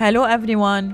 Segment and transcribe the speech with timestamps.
[0.00, 0.92] hello everyone.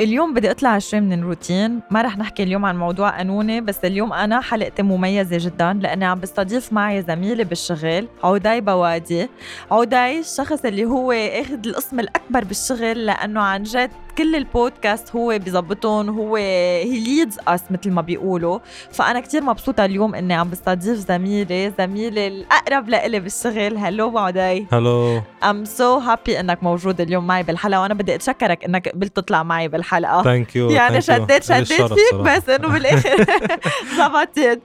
[0.00, 1.80] اليوم بدي أطلع شوي من الروتين.
[1.90, 6.20] ما رح نحكي اليوم عن موضوع قانوني بس اليوم أنا حلقتي مميزة جدا لأني عم
[6.20, 9.28] بستضيف معي زميلي بالشغل عدي بوادي.
[9.70, 16.08] عدي الشخص اللي هو أخذ القسم الأكبر بالشغل لأنه عن جد كل البودكاست هو بيظبطهم
[16.08, 18.58] هو he leads us مثل ما بيقولوا.
[18.92, 23.76] فأنا كتير مبسوطة اليوم إني عم بستضيف زميلي زميلي الأقرب لإلي بالشغل.
[23.78, 28.88] hello عدي hello I'm so happy إنك موجود اليوم معي بالحلقة وأنا بدي أتشكرك إنك
[28.88, 30.22] قبلت تطلع معي بالحلقة.
[30.22, 33.16] thank you يعني شديت شديت فيك بس إنه بالآخر
[33.98, 34.60] زبطت.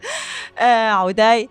[0.59, 1.49] آه عدي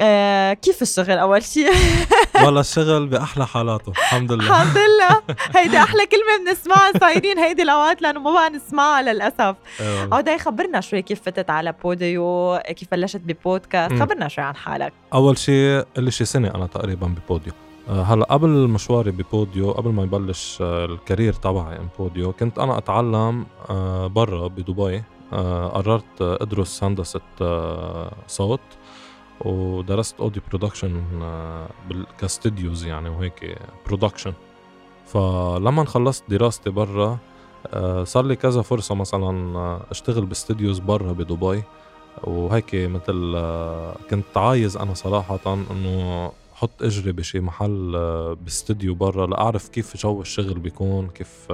[0.00, 1.70] آه كيف الشغل أول شيء
[2.44, 4.46] والله الشغل بأحلى حالاته الحمد لله.
[4.62, 5.22] الحمد لله.
[5.56, 9.56] هيدي أحلى كلمة بنسمعها صايرين هيدي الأوقات لأنه ما بقى نسمعها للأسف.
[9.80, 10.14] أيوة.
[10.14, 14.92] عدي خبرنا شوي كيف فتت على بوديو كيف بلشت ببودكاست؟ خبرنا شوي عن حالك.
[15.14, 17.52] أول شيء لي شي سنة أنا تقريبا ببوديو.
[17.88, 22.78] آه، هلأ قبل مشواري ببوديو قبل ما يبلش آه، ال career تبعي بوديو كنت أنا
[22.78, 25.02] أتعلم آه، برا بدبي.
[25.74, 27.20] قررت أدرس هندسة
[28.28, 28.60] صوت.
[29.44, 31.02] ودرست audio production
[32.20, 34.32] ك studios يعني وهيك production
[35.06, 37.18] فلما خلصت دراستي برا
[38.04, 41.62] صار لي كذا فرصة مثلا أشتغل ب studios برا بدبي.
[42.24, 43.32] وهيك مثل
[44.10, 47.92] كنت عايز أنا صراحة إنه حط إجري بشي محل
[48.40, 51.46] باستديو برا لأعرف كيف جو الشغل بيكون كيف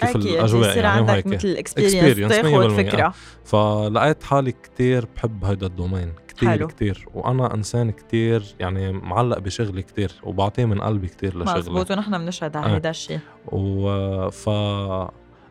[0.00, 1.26] كيف أكيد الاجواء يعني عندك وهيك.
[1.26, 3.14] مثل experience تاخذ فكره
[3.44, 6.66] فلقيت حالي كتير بحب هيدا ال domaine كتير حلو.
[6.66, 7.08] كتير.
[7.14, 12.56] وأنا إنسان كتير يعني معلق بشغلي كتير وبعطيه من قلبي كتير لشغلي مزبوط ونحن بنشهد
[12.56, 13.18] على هيدا الشيء.
[13.52, 14.48] و ف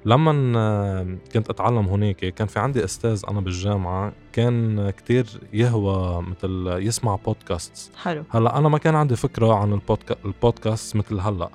[0.06, 7.16] لما كنت أتعلم هناك كان في عندي أستاذ أنا بالجامعة كان كتير يهوى مثل يسمع
[7.16, 8.24] بودكاست حلو.
[8.30, 10.16] هلأ أنا ما كان عندي فكرة عن ال podca...
[10.26, 11.50] ال podcast مثل هلأ.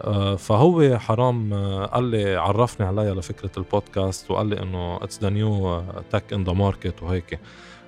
[0.00, 5.30] آه، فهو حرام آه، قال لي عرفني عليها لفكرة البودكاست وقال لي إنه it's the
[5.30, 7.38] new tech in the market وهيك.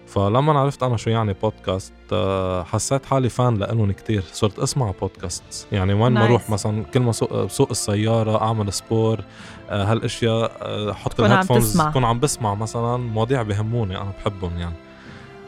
[0.08, 4.24] فلما عرفت أنا شو يعني بودكاست آه، حسيت حالي fan لهم كتير.
[4.32, 7.12] صرت أسمع بودكاست يعني وين ما أروح مثلا كل ما
[7.48, 9.20] سوق السيارة أعمل sport
[9.70, 10.52] هالأشياء
[10.90, 14.74] أحط ال headphones كون عم بسمع مثلا مواضيع بهموني أنا بحبهم يعني.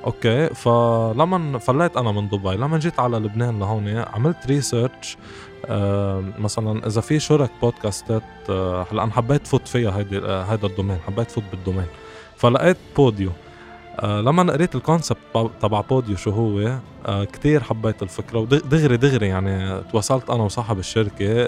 [0.07, 5.17] okay فلما فليت أنا من دبي لما جيت على لبنان لهون عملت research
[5.67, 10.67] آه مثلا إذا في شرك podcastات آه هلأ أنا حبيت فوت فيها هيدي آه هيدا
[10.67, 11.87] ال domain حبيت فوت بال domain.
[12.37, 13.31] فلقيت بوديو
[14.01, 15.19] آه لما قريت ال concept
[15.61, 21.47] تبع بوديو شو هو آه كتير حبيت الفكرة ودغري دغري يعني تواصلت أنا وصاحب الشركة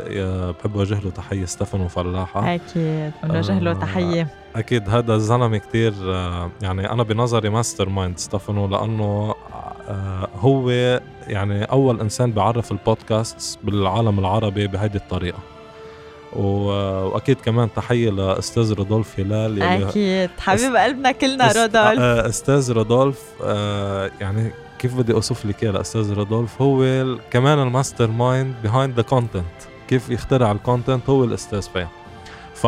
[0.50, 2.54] بحب أوجه له تحية ستيفانو فلاحة.
[2.54, 4.28] أكيد بنوجه له تحية.
[4.56, 9.34] أكيد هذا الزلمة كتير آه يعني أنا بنظري mastermind ستيفانو لأنه
[9.88, 10.70] آه هو
[11.26, 15.38] يعني أول إنسان بيعرف البودكاست بالعالم العربي بهيدي الطريقة.
[16.36, 20.30] وأكيد كمان تحية لأستاذ رودولف هلال أكيد.
[20.38, 22.00] حبيب قلبنا كلنا رودولف.
[22.00, 28.06] آه، أستاذ رودولف آه يعني كيف بدي أوصف لك إياه لأستاذ رودولف؟ هو كمان ال
[28.10, 29.44] mastermind behind the content
[29.88, 31.90] كيف يخترع ال content هو الأستاذ فيها
[32.54, 32.66] ف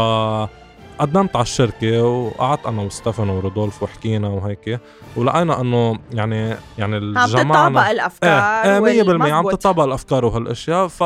[0.99, 4.81] قدمت على الشركة وقعدت أنا وستيفانو ورودولف وحكينا وهيك
[5.17, 11.03] ولقينا إنه يعني يعني الجماعة عم تطابق الأفكار إيه 100% عم تطابق الأفكار وهالأشياء ف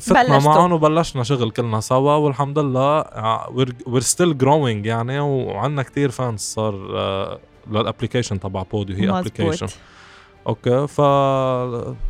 [0.00, 3.04] فتنا معهم وبلشنا شغل كلنا سوا والحمد لله
[3.86, 9.18] و we're still growing يعني وعندنا كتير fans صار uh, لل application تبع بوديو هي
[9.18, 9.66] application
[10.46, 11.00] okay ف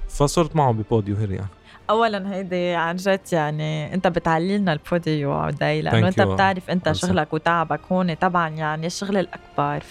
[0.09, 1.49] فصرت معهم ببوديو here يعني.
[1.91, 7.33] اولا هيدي عن جد يعني أنت بتعلي لنا البوديو عدي لأنه أنت بتعرف أنت شغلك
[7.33, 9.83] وتعبك هون طبعا يعني الشغل الأكبر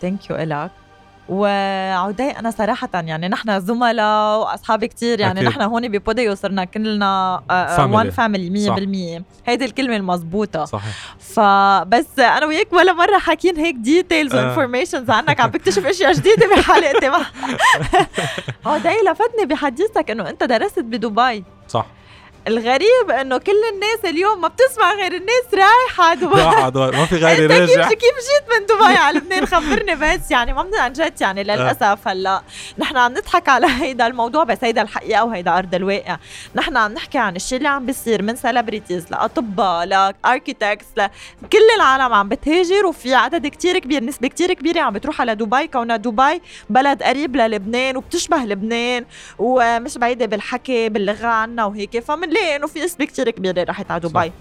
[0.00, 0.70] thank you إلك.
[1.30, 7.42] وعدي أنا صراحة يعني نحن زملاء وأصحاب كتير يعني نحن هون ببوديو صرنا كلنا
[7.78, 10.94] one family 100% هيدي الكلمة المضبوطه صحيح.
[11.20, 16.48] فبس أنا وياك ولا مرة حاكيين هيك details و informations عنك عم بكتشف أشياء جديدة
[16.56, 17.06] بحلقتي
[18.66, 21.44] عدي لفتني بحديثك إنه أنت درست بدبي.
[21.68, 21.86] صح.
[22.48, 26.42] الغريب إنه كل الناس اليوم ما بتسمع غير الناس رايحة دبي.
[26.42, 27.88] رايحة دبي ما في غيري راجع.
[27.88, 32.08] كيف كيف جيت من دبي على لبنان؟ خبرني بس يعني ما عن جد يعني للأسف
[32.08, 32.42] هلا.
[32.78, 36.16] نحن عم نضحك على هيدا الموضوع بس هيدا الحقيقة وهيدا أرض الواقع.
[36.54, 42.12] نحن عم نحكي عن الشيء اللي عم بيصير من celebrities لأطباء ل architects لكل العالم
[42.14, 45.66] عم بتهاجر وفي عدد كتير كبير نسبة كتير كبيرة عم بتروح على دبي.
[45.66, 49.04] كونها دبي بلد قريب للبنان وبتشبه لبنان
[49.38, 51.98] ومش بعيدة بالحكي باللغة عنا وهيك.
[51.98, 54.32] فمن بنلاقي إنه في نسبة كثير كبيرة راحت على دبي.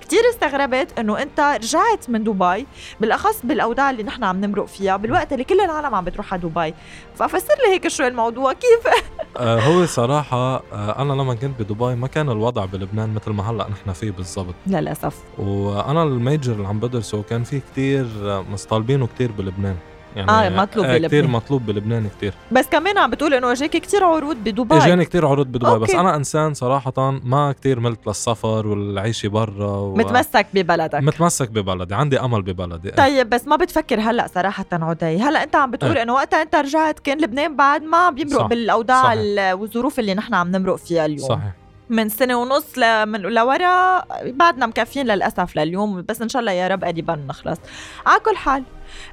[0.00, 2.66] كتير استغربت إنه أنت رجعت من دبي
[3.00, 6.74] بالأخص بالأوضاع اللي نحن عم نمرق فيها بالوقت اللي كل العالم عم بتروح على دبي.
[7.16, 8.92] ففسر لي هيك شوي الموضوع كيف؟
[9.36, 10.36] آه هو صراحة
[10.72, 14.54] آه أنا لما كنت بدبي ما كان الوضع بلبنان مثل ما هلأ نحن فيه بالضبط.
[14.66, 15.14] للأسف.
[15.38, 18.06] وأنا الميجر اللي عم بدرسه كان في كتير
[18.50, 19.76] مستطلبينه كتير بلبنان.
[20.16, 21.30] يعني آه، مطلوب آه بلبنان.
[21.30, 25.46] مطلوب بلبنان كتير بس كمان عم بتقول إنه اجاك كتير عروض بدبي إجاني كتير عروض
[25.46, 25.90] بدبي بس.
[25.90, 29.94] أنا إنسان صراحة ما كتير ملت للسفر والعيشة برا و...
[29.96, 35.42] متمسك ببلدك متمسك ببلدي عندي أمل ببلدي طيب بس ما بتفكر هلأ صراحة عدي هلأ
[35.42, 36.02] أنت عم بتقول إيه.
[36.02, 38.46] إنه وقتها أنت رجعت كان لبنان بعد ما بيمرق صح.
[38.46, 39.54] بالأوضاع صحيح.
[39.54, 41.61] والظروف اللي نحن عم نمرق فيها اليوم صحيح
[41.92, 47.16] من سنة ونص لورا بعدنا مكفين للأسف لليوم بس إن شاء الله يا رب قريبا
[47.28, 47.58] نخلص
[48.06, 48.64] على كل حال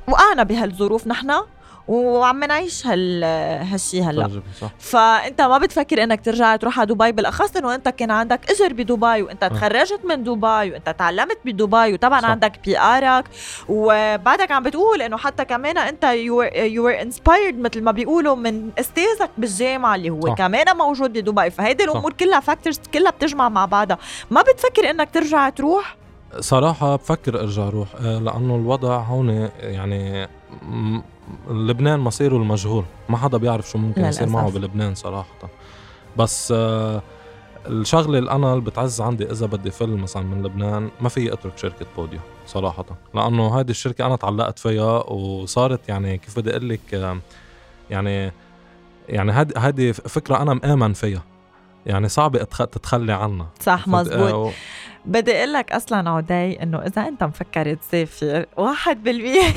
[0.07, 1.31] وقعنا بهالظروف نحن
[1.89, 3.23] وعم نعيش هال
[3.63, 4.27] هالشي هلا.
[4.27, 4.69] تجربة صح.
[4.79, 9.21] فانت ما بتفكر انك ترجع تروح على دبي بالأخص إنه انت كان عندك إجر بدبي
[9.21, 12.29] وانت تخرجت من دبي وانت تعلمت بدبي وطبعا صح.
[12.29, 13.25] عندك بي ارك
[13.69, 16.41] وبعدك عم بتقول إنه حتى كمان أنت you
[16.87, 20.33] are inspired مثل ما بيقولوا من أستاذك بالجامعة اللي هو صح.
[20.33, 21.49] كمان موجود بدبي.
[21.49, 23.97] فهيدي الأمور كلها factors كلها بتجمع مع بعضها.
[24.31, 25.95] ما بتفكر إنك ترجع تروح؟
[26.39, 30.27] صراحة بفكر أرجع أروح آه، لأنه الوضع هون يعني
[31.49, 32.85] لبنان مصيره المجهول.
[33.09, 34.29] ما حدا بيعرف شو ممكن يصير.
[34.29, 35.49] معه بلبنان صراحة.
[36.17, 37.01] بس آه،
[37.67, 41.57] الشغلة اللي أنا اللي بتعز عندي إذا بدي فل مثلا من لبنان ما في اترك
[41.57, 42.85] شركة بوديو صراحة.
[43.13, 47.17] لأنه هذه الشركة أنا تعلقت فيها وصارت يعني كيف بدي أقول لك آه،
[47.89, 48.31] يعني
[49.09, 51.23] يعني هذه هذه فكرة أنا مآمن فيها.
[51.85, 53.47] يعني صعب تتخلي عنها.
[53.59, 54.17] صح مزبوط.
[54.17, 54.51] آه،
[55.09, 59.53] بدي أقول لك أصلا عدي إنه إذا أنت مفكر تسافر واحد بالمية.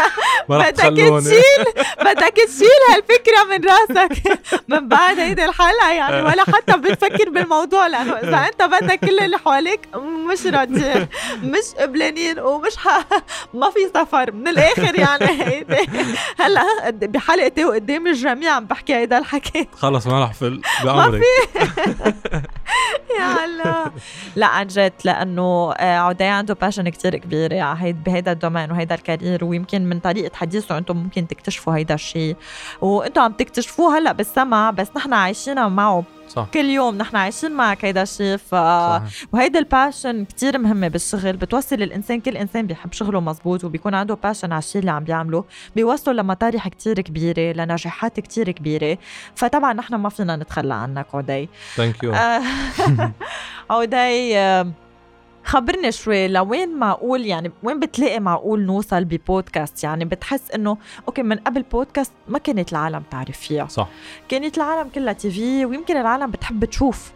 [0.48, 1.64] ما بدك تشيل
[2.06, 4.40] بدك تشيل هالفكرة من راسك.
[4.68, 9.38] من بعد هيدي الحلقة يعني ولا حتى بتفكر بالموضوع لأنه إذا أنت بدك كل اللي
[9.38, 9.80] حواليك
[10.32, 11.06] مش راضيين
[11.42, 12.98] مش قبلانين ومش ح...
[13.54, 14.32] ما في سفر.
[14.32, 15.88] من الآخر يعني هيدي.
[16.38, 19.68] هلأ بحلقتي وقدام الجميع عم بحكي هيدا الحكي.
[19.76, 21.22] خلص ما رح فل بأمرك
[23.18, 23.92] يا الله.
[24.36, 28.70] لا عن جد لأنه آه، عدي عنده passion كتير كبيرة على هيد بهيدا ال domain
[28.70, 32.36] وهيدا ال career ويمكن من طريقة حديثه أنتم ممكن تكتشفوا هيدا الشيء
[32.80, 36.48] وأنتم عم تكتشفوه هلأ بالسمع بس نحن عايشين معه صح.
[36.54, 39.02] كل يوم نحن عايشين معك هيدا الشيء ف صح
[39.32, 41.36] وهيدا ال passion كتير مهمة بالشغل.
[41.36, 45.44] بتوصل الإنسان كل إنسان بيحب شغله مزبوط وبيكون عنده passion على الشيء اللي عم بيعمله.
[45.76, 48.98] بيوصله لمطارح كتير كبيرة لنجاحات كتير كبيرة.
[49.34, 52.42] فطبعا نحن ما فينا نتخلى عنك عدي thank you آه،
[53.70, 54.72] آه،
[55.44, 60.76] خبرني شوي لوين معقول؟ يعني وين بتلاقي معقول نوصل ببودكاست؟ يعني بتحس إنه
[61.08, 63.66] okay من قبل بودكاست ما كانت العالم تعرف فيها.
[63.66, 63.88] صح.
[64.28, 67.12] كانت العالم كلها TV ويمكن العالم بتحب تشوف.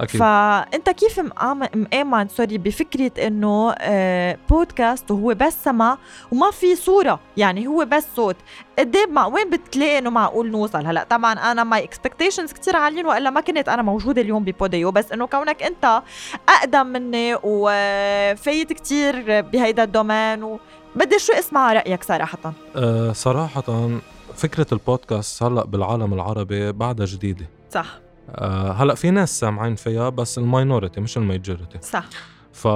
[0.00, 0.20] أكيد.
[0.20, 5.98] فأنت كيف مآمن, sorry بفكرة إنه آه بودكاست وهو بس سمع
[6.32, 8.36] وما في صورة يعني هو بس صوت.
[8.78, 13.06] قد إيه مع وين بتلاقي إنه معقول نوصل؟ هلأ طبعا أنا my expectations كثير عاليين
[13.06, 16.02] وإلا ما كنت أنا موجودة اليوم ببوديو بس إنه كونك أنت
[16.48, 23.88] أقدم مني وفايت كثير بهيدا domain وبدي شو اسمع رأيك صراحة؟ أه صراحة
[24.36, 27.46] فكرة البودكاست هلأ بالعالم العربي بعدها جديدة.
[27.70, 28.05] صح.
[28.30, 32.04] أه هلا في ناس سامعين فيها بس ال minority مش ال majority صح.
[32.52, 32.68] ف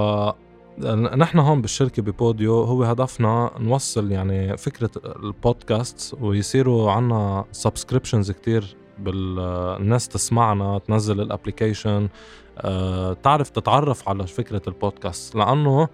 [1.15, 10.07] نحن هون بالشركة ببوديو هو هدفنا نوصل يعني فكرة البودكاست ويصيروا عنا subscriptions كتير بالناس
[10.07, 12.09] تسمعنا تنزل ال application
[12.57, 15.35] أه تعرف تتعرف على فكرة البودكاست.
[15.35, 15.87] لأنه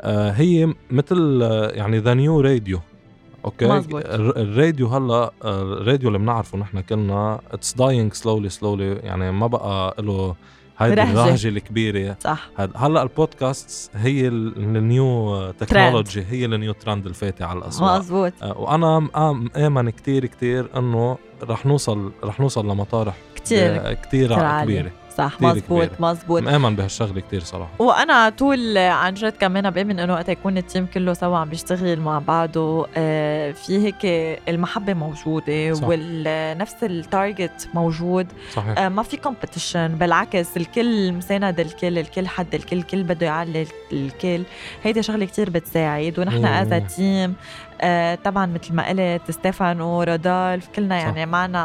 [0.00, 2.80] أه هي مثل آه، يعني the new radio
[3.44, 4.02] okay؟ مزبوط.
[4.06, 9.46] الر- الراديو هلأ آه، الراديو اللي بنعرفه نحن كلنا it's dying slowly slowly يعني ما
[9.46, 10.34] بقى له
[10.78, 11.02] هيدي.
[11.02, 12.16] الرهجة الكبيرة.
[12.20, 12.50] صح.
[12.76, 17.98] هلأ البودكاست هي ال- ال new technology هي ال new trend الفايتة على الأسواق.
[17.98, 23.92] مزبوط آه، وأنا مآم- مآمن كتير كتير إنه رح نوصل رح نوصل لمطارح كتير.
[23.92, 24.62] كتير.
[24.62, 24.90] كبيرة.
[25.18, 26.10] صح مزبوط كبيرة.
[26.10, 30.86] مزبوط مآمن بهالشغلة كتير صراحة وأنا طول عن جد كمان بأمن إنه وقت يكون التيم
[30.86, 34.04] كله سوا عم بيشتغل مع بعضه آه، في هيك
[34.48, 35.86] المحبة موجودة صح.
[35.88, 42.54] ونفس ال target موجود صحيح آه، ما في competition بالعكس الكل مساند الكل الكل حد
[42.54, 44.42] الكل الكل بده يعلي الكل
[44.82, 46.44] هيدي شغلة كتير بتساعد ونحن.
[46.44, 47.34] as team
[47.82, 51.04] آه طبعا مثل ما قلت ستيفانو رودولف كلنا صح.
[51.04, 51.62] يعني معنا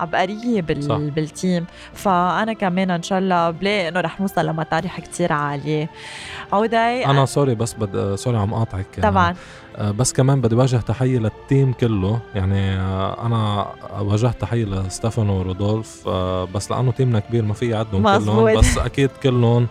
[0.00, 0.96] عبقرية بال صح.
[0.96, 5.90] بالتيم فأنا كمان إن شاء الله بلاقي إنه رح نوصل لمطارح كتير عالية
[6.52, 8.14] عوداي أنا sorry بس بد...
[8.14, 9.34] سوري عم قاطعك طبعا
[9.76, 13.66] آه، بس كمان بدي وجه تحية للتيم كله يعني آه، أنا
[14.00, 18.24] وجهت تحية لستيفانو ورودولف آه، بس لأنه تيمنا كبير ما في مزبوط.
[18.24, 19.66] كلهم بس أكيد كلهم آه،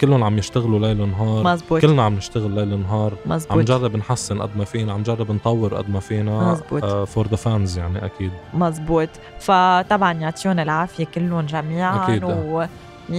[0.00, 4.42] كلهم عم يشتغلوا ليل ونهار مزبوط كلنا عم نشتغل ليل نهار عم مزبوط نجرب نحسن
[4.42, 6.54] قد ما فينا عم نجرب نطور قد ما فينا.
[7.06, 9.08] for the fans يعني أكيد مزبوط
[9.40, 12.24] فطبعا يعطيهم العافية كلهم جميعا أكيد.
[12.24, 12.64] و
[13.08, 13.12] 100%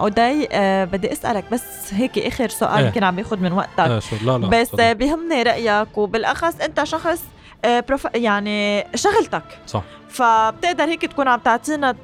[0.00, 2.86] عوداي آه بدي أسألك بس هيك آخر سؤال إيه.
[2.86, 4.80] يمكن عم بياخذ من وقتك آه شو لا لا بس.
[4.80, 7.22] آه بيهمني رأيك وبالأخص أنت شخص
[7.64, 7.84] آه.
[8.14, 9.82] يعني شغلتك صح
[10.14, 11.94] فبتقدر هيك تكون عم تعطينا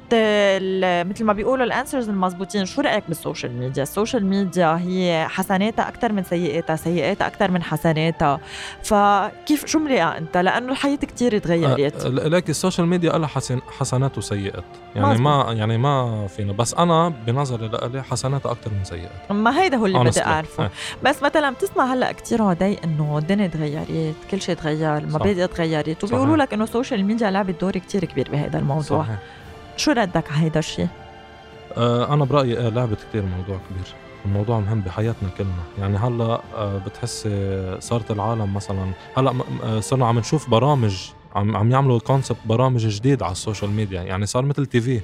[1.03, 5.27] مثل ما بيقولوا ال answers المضبوطين شو رأيك بال social media؟ ال social media هي
[5.29, 8.39] حسناتها أكثر من سيئاتها سيئاتها أكثر من حسناتها.
[8.83, 12.05] فكيف شو ملاقي أنت؟ لأنه الحياة كتير تغيرت.
[12.05, 14.63] آه، لكن ال social media لها حسن حسنات وسيئات.
[14.95, 15.27] يعني مزبوط.
[15.27, 16.53] ما يعني ما فينا.
[16.53, 20.21] بس أنا بنظري لإلي حسناتها أكثر من سيئات ما هيدا هو اللي بدي.
[20.21, 20.63] أعرفه.
[20.63, 20.71] إيه.
[21.03, 26.37] بس مثلا بتسمع هلأ كثير عدي إنه الدنيا تغيرت كل شيء تغير المبادئ تغيرت وبيقولوا.
[26.37, 27.71] لك إنه ال social media لعبت دور
[28.05, 29.03] كتير كبير بهذا الموضوع.
[29.03, 29.19] صحيح.
[29.77, 30.87] شو ردك على هيدا الشيء
[31.77, 33.93] آه، أنا برأيي إيه لعبت كتير موضوع كبير.
[34.25, 35.63] الموضوع مهم بحياتنا كلنا.
[35.79, 41.71] يعني هلأ آه، بتحسي صارت العالم مثلا هلأ آه، صرنا عم نشوف برامج عم عم
[41.71, 44.01] يعملوا concept برامج جديد على ال social media.
[44.01, 45.01] يعني صار مثل TV.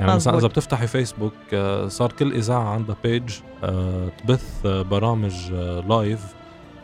[0.00, 0.38] يعني مثلا.
[0.38, 6.20] إذا بتفتحي فيسبوك آه، صار كل إذاعة عندها page آه، تبث آه، برامج آه، live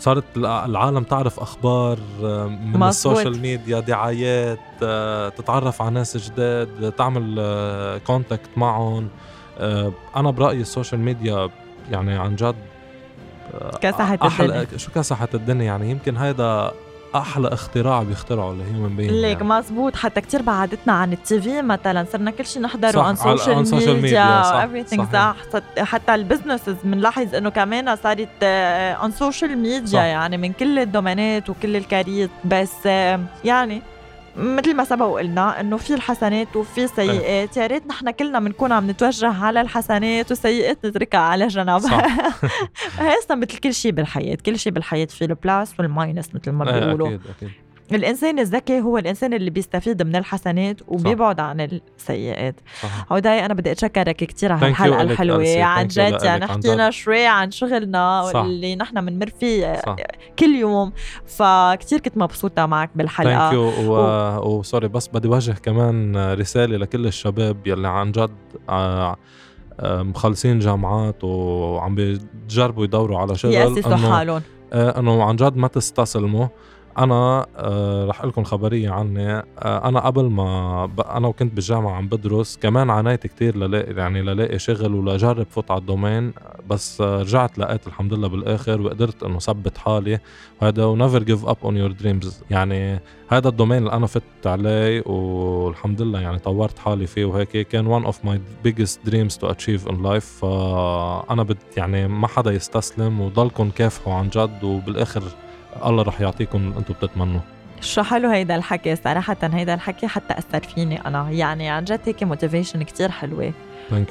[0.02, 2.82] صارت الع- العالم تعرف أخبار آه، من مزبوط.
[2.88, 9.08] ال social media دعايات آه، تتعرف على ناس جداد تعمل contact معهم
[9.58, 11.48] آه، أنا برأيي ال social media
[11.90, 12.54] يعني عن جد
[13.80, 14.66] كسحت الدنيا.
[14.76, 16.72] شو كسحت الدنيا يعني يمكن هيدا
[17.16, 19.44] أحلى اختراع بيخترعوا ال human being ليك يعني.
[19.48, 23.64] مزبوط حتى كتير بعدتنا عن ال TV مثلا صرنا كل شيء نحضره صح، عن على-
[23.64, 25.12] social media صح، everything.
[25.12, 28.44] صح صت- حتى ال businesses بنلاحظ إنه كمان صارت
[29.00, 29.98] عن social media صح.
[29.98, 33.82] يعني من كل ال domainات وكل ال career بس آه، يعني
[34.36, 38.90] مثل ما سبق وقلنا إنه في الحسنات وفي السيئات يا ريت نحن كلنا بنكون عم
[38.90, 42.06] نتوجه على الحسنات والسيئات نتركها على جنب صح.
[42.98, 47.18] هسه مثل كل شيء بالحياة كل شيء بالحياة في البلاس والماينس مثل ما إيه، بيقولوا.
[47.92, 52.60] الإنسان الذكي هو الإنسان اللي بيستفيد من الحسنات وبيبعد عن السيئات.
[53.12, 55.62] هوداي أنا بدي أتشكرك كثير على إلك الحلوة.
[55.62, 58.40] عن جد يعني عن حكينا شوي عن شغلنا صح.
[58.40, 59.96] واللي نحن بنمر فيه صح.
[60.38, 60.92] كل يوم.
[61.26, 64.58] فكتير كنت مبسوطة معك ثانك بالحلقة يو و...
[64.58, 68.30] وسوري بس بدي وجه كمان رسالة لكل الشباب يلي عن جد
[68.68, 69.16] آه،
[69.80, 73.52] آه، مخلصين جامعات وعم بيجربوا يدوروا على شغل.
[73.52, 74.42] يأسسوا حالهم.
[74.72, 76.46] آه، إنه عن جد ما تستسلموا.
[76.98, 79.32] أنا آه رح لكم خبرية عني.
[79.32, 79.44] آه
[79.88, 81.00] أنا قبل ما ب...
[81.00, 85.80] أنا وكنت بالجامعة عم بدرس كمان عانيت كتير للاقي يعني للاقي شغل ولجرب فوت على
[85.80, 86.32] ال domain
[86.70, 90.18] بس آه رجعت لقيت الحمد لله بالآخر وقدرت إنه ثبت حالي.
[90.62, 94.22] وهذا و never give up on your dreams يعني هذا ال domain اللي أنا فت
[94.46, 99.48] عليه والحمد لله يعني طورت حالي فيه وهيك كان one of my biggest dreams to
[99.52, 100.24] achieve in life.
[100.40, 105.22] فانا بد يعني ما حدا يستسلم وضلكم كافحوا عن جد وبالآخر
[105.84, 107.40] الله رح يعطيكم اللي أنتم بتتمنوا.
[107.80, 111.30] شو حلو هيدا الحكي صراحة هيدا الحكي حتى أثر فيني أنا.
[111.30, 113.52] يعني عن جد هيك motivation كتير حلوة.
[113.90, 114.08] Thank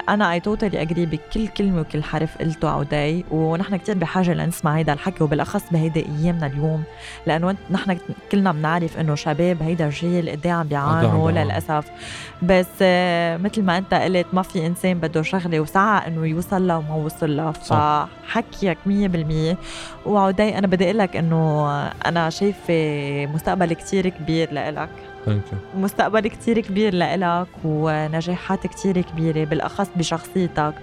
[0.00, 4.76] you وأنا I totally agree بكل كلمة وكل حرف قلته عوداي ونحن كتير بحاجة لنسمع
[4.76, 6.82] هيدا الحكي وبالأخص بهيدا أيامنا اليوم
[7.26, 7.98] لأنه نحن
[8.32, 11.30] كلنا بنعرف إنه شباب هيدا الجيل قد عم بيعانوا بيعانوا.
[11.30, 11.84] للأسف
[12.42, 16.76] بس آه، مثل ما أنت قلت ما في إنسان بده شغلة وسعى إنه يوصل لها
[16.76, 17.52] وما وصل لها.
[17.52, 19.56] فحكيك 100%
[20.06, 21.70] وعوداي أنا بدي أقول لك إنه
[22.06, 22.74] أنا شايفة
[23.34, 24.88] مستقبل كتير كبير لإلك
[25.26, 30.74] ثانك يو مستقبل كتير كبير لإلك ونجاحات كتير كبيرة بالأخص بشخصيتك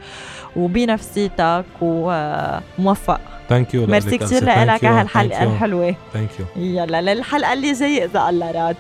[0.55, 3.21] وبنفسيتك وموفق.
[3.49, 5.95] Thank you merci كتير لإلك على هالحلقة الحلوة.
[6.13, 8.75] thank you يلا للحلقة اللي جاية إذا الله راد.